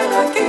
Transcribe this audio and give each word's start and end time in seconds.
I 0.00 0.47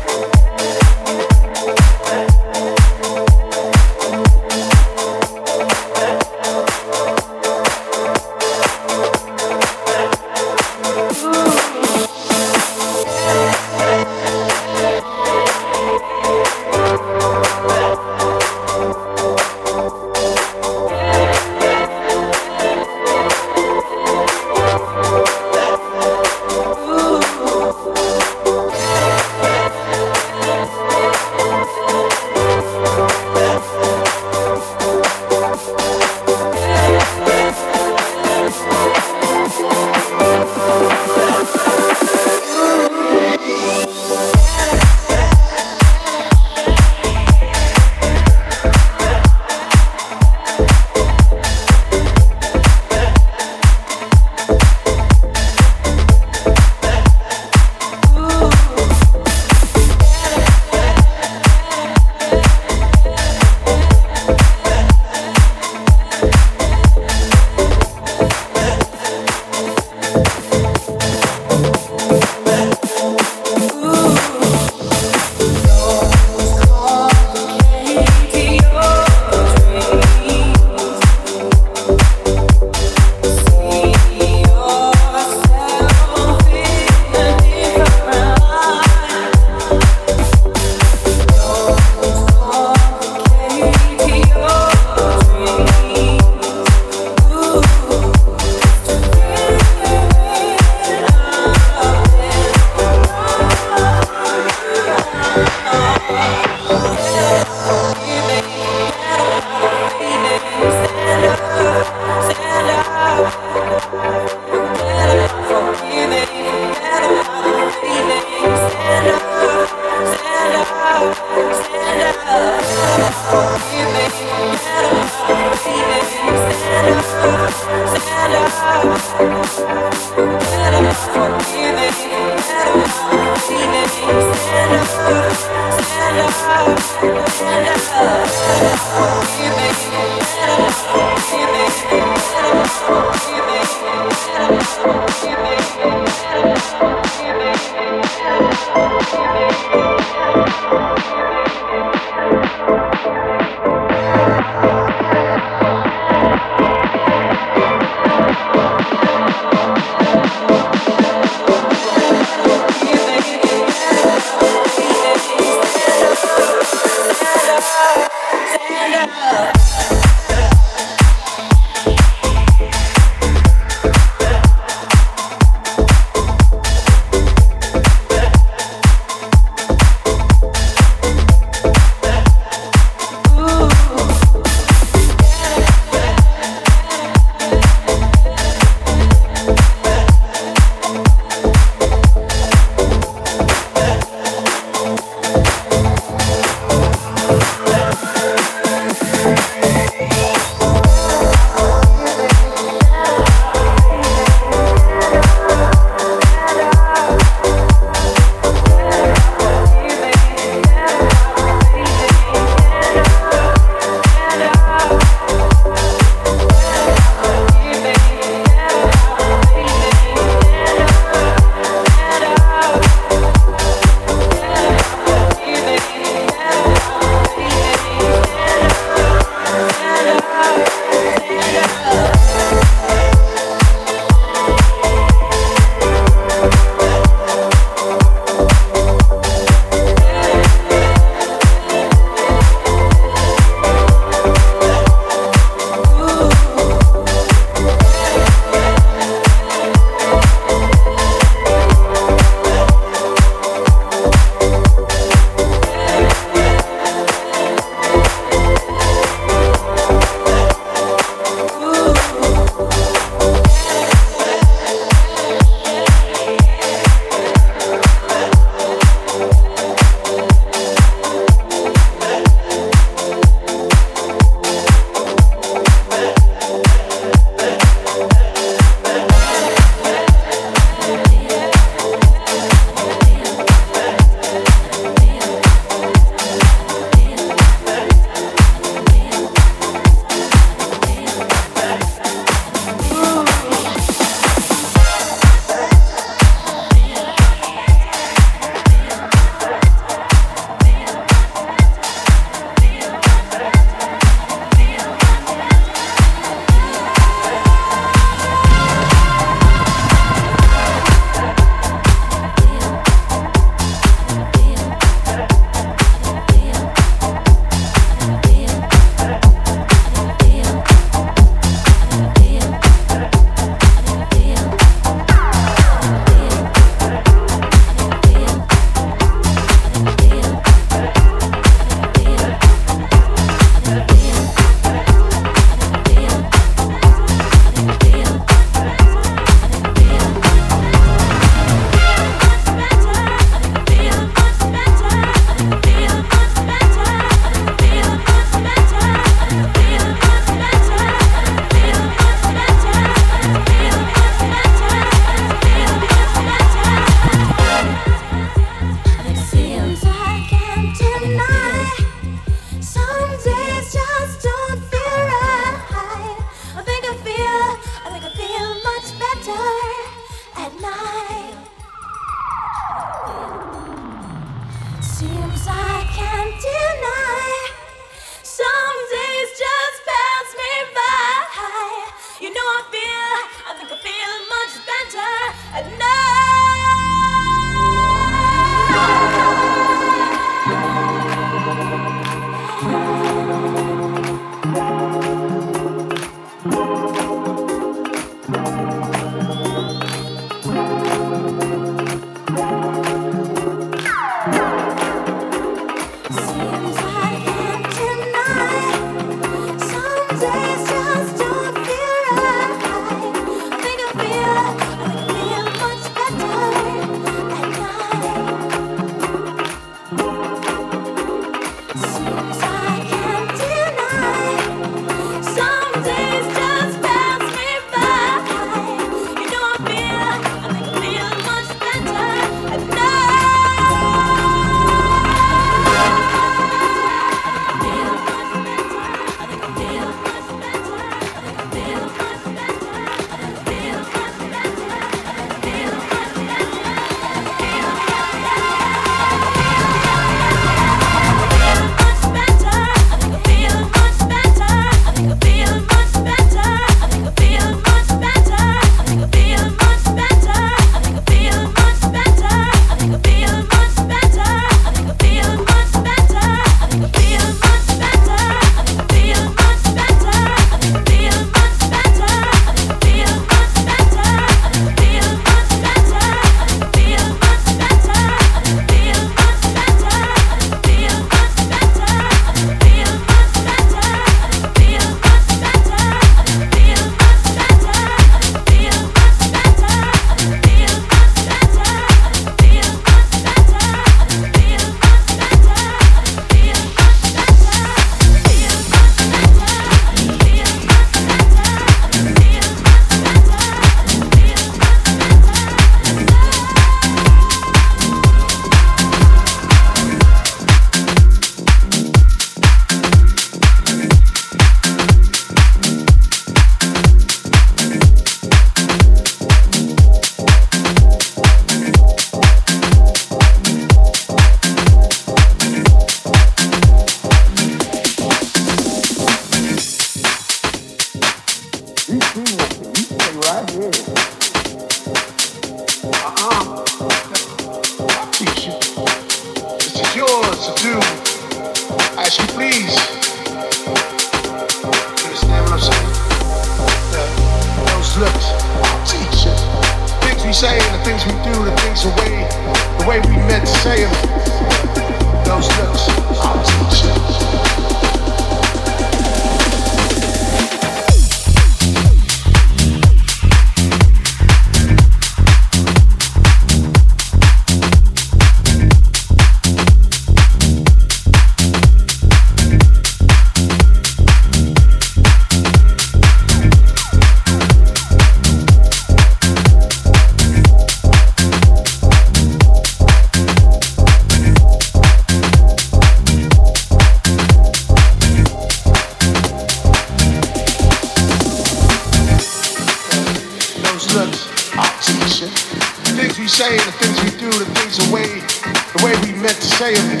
say 599.61 599.75
them. 599.75 600.00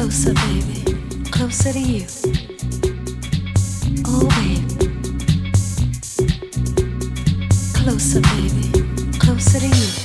Closer, 0.00 0.32
baby. 0.32 0.82
Closer 1.30 1.72
to 1.74 1.78
you. 1.78 2.06
Oh, 4.06 4.26
baby. 4.40 4.64
Closer, 7.74 8.22
baby. 8.22 9.18
Closer 9.18 9.60
to 9.60 9.66
you. 9.66 9.99